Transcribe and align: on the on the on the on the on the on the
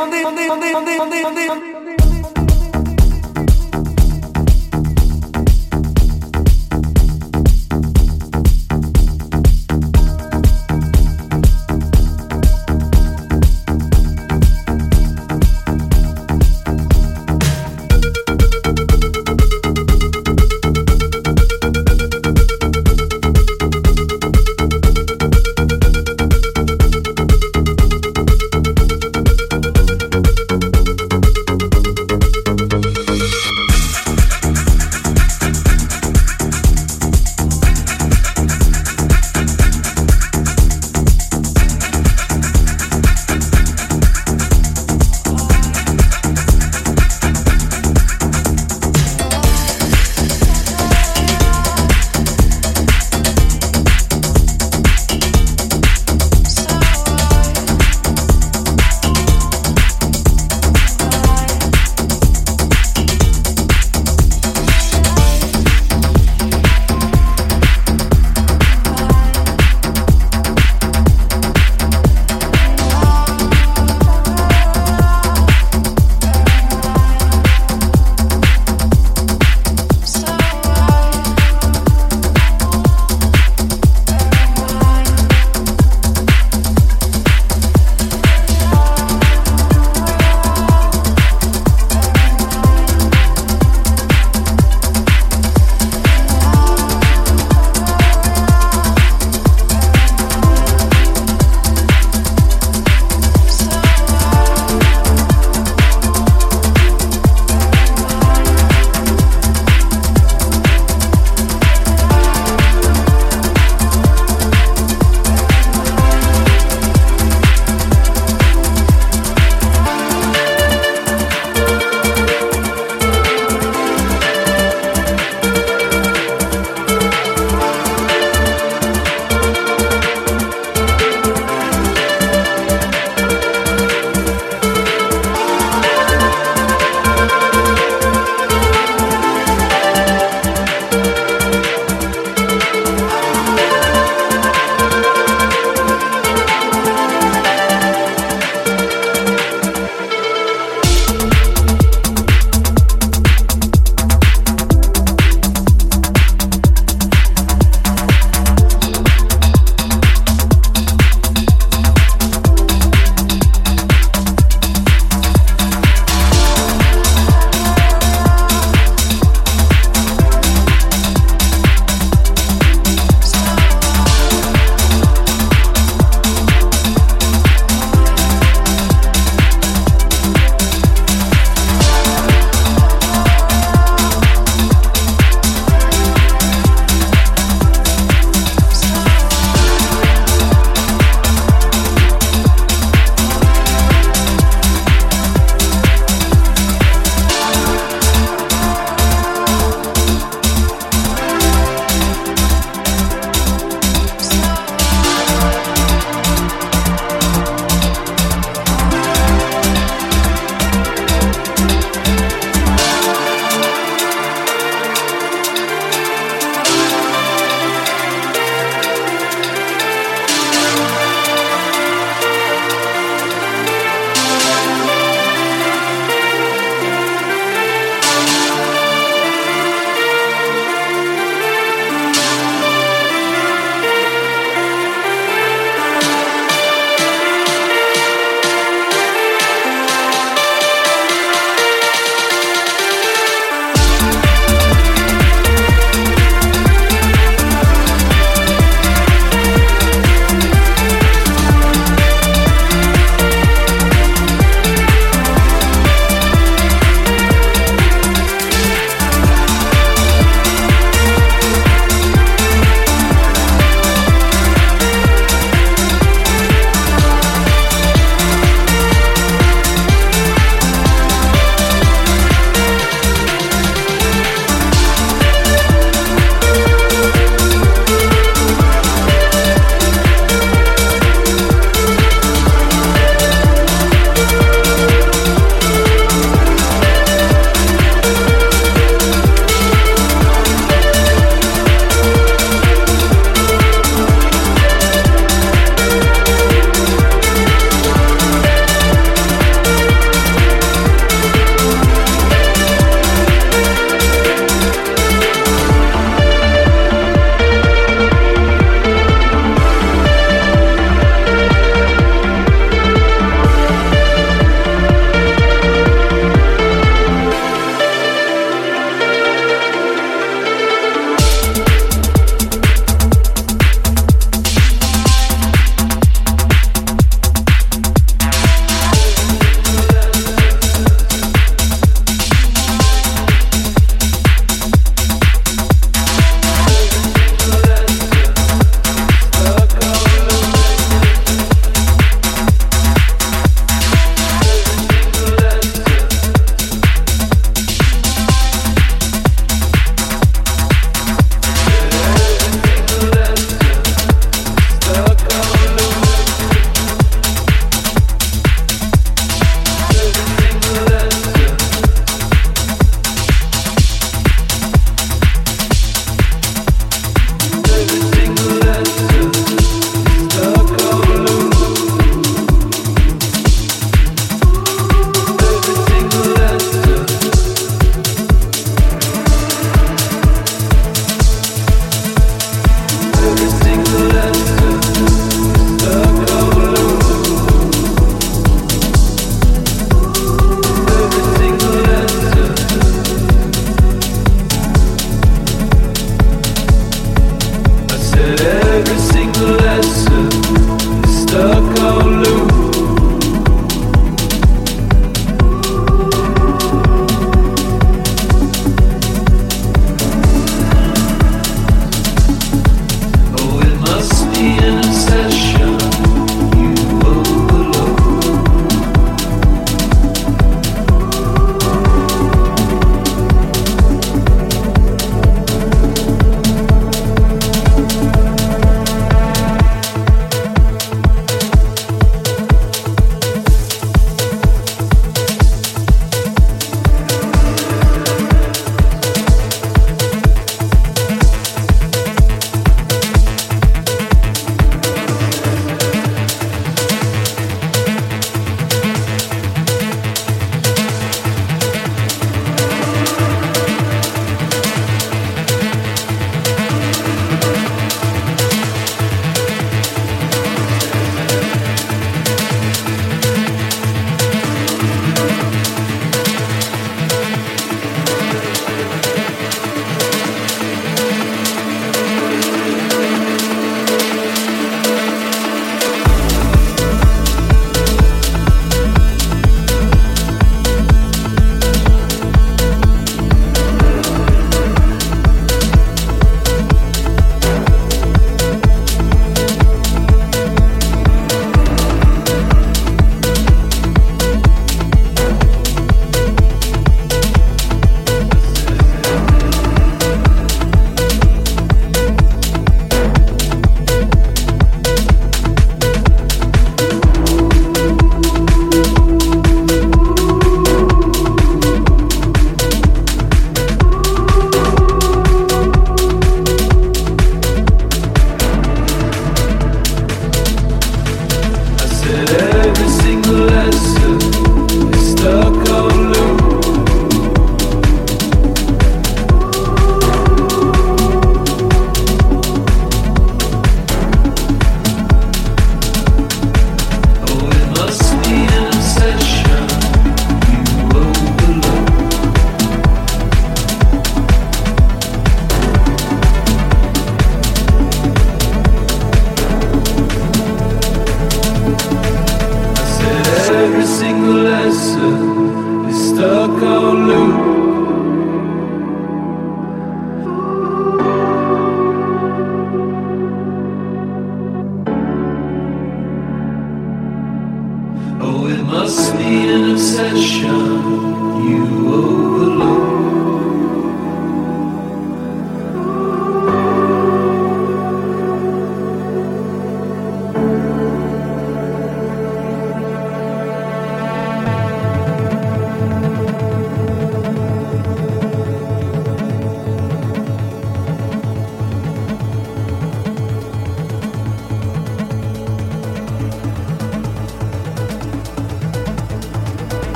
on 0.00 0.10
the 0.10 0.24
on 0.24 0.34
the 0.34 0.50
on 0.50 0.60
the 0.60 0.74
on 0.74 0.84
the 0.84 0.94
on 1.00 1.10
the 1.10 1.50
on 1.50 1.60
the 1.60 1.77